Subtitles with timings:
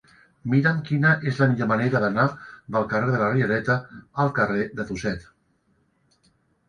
[0.51, 2.25] Mira'm quina és la millor manera d'anar
[2.77, 3.77] del carrer de la Riereta
[4.25, 5.29] al carrer de Tuset.